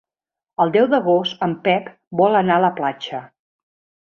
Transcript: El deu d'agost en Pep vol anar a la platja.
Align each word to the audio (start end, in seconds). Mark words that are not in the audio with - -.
El 0.63 0.71
deu 0.75 0.87
d'agost 0.93 1.43
en 1.49 1.53
Pep 1.67 1.91
vol 2.23 2.39
anar 2.43 2.57
a 2.59 2.65
la 2.67 2.73
platja. 2.81 3.23